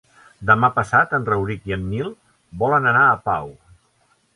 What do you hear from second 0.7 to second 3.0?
passat en Rauric i en Nil volen